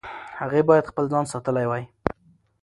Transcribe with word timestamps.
هغې 0.39 0.61
باید 0.69 0.89
خپل 0.91 1.05
ځان 1.13 1.25
ساتلی 1.33 1.65
وای. 1.67 1.83